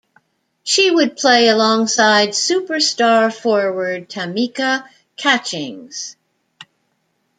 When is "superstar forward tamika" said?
2.29-4.89